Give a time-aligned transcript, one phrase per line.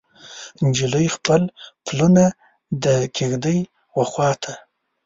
[0.63, 1.41] نجلۍ خپل
[1.85, 2.25] پلونه
[2.83, 3.59] د کیږدۍ
[3.97, 4.53] وخواته